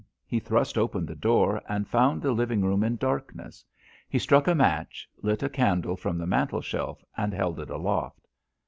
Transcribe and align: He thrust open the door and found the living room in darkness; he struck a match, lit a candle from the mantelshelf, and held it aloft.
He 0.25 0.39
thrust 0.39 0.79
open 0.79 1.05
the 1.05 1.13
door 1.15 1.61
and 1.69 1.87
found 1.87 2.23
the 2.23 2.31
living 2.31 2.63
room 2.65 2.83
in 2.83 2.95
darkness; 2.95 3.63
he 4.09 4.17
struck 4.17 4.47
a 4.47 4.55
match, 4.55 5.07
lit 5.21 5.43
a 5.43 5.47
candle 5.47 5.95
from 5.95 6.17
the 6.17 6.25
mantelshelf, 6.25 7.03
and 7.15 7.31
held 7.35 7.59
it 7.59 7.69
aloft. 7.69 8.25